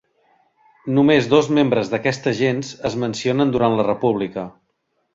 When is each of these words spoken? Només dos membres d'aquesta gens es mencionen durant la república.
Només 0.99 1.27
dos 1.33 1.51
membres 1.59 1.93
d'aquesta 1.93 2.35
gens 2.41 2.75
es 2.91 2.99
mencionen 3.05 3.57
durant 3.59 3.81
la 3.81 3.89
república. 3.93 4.51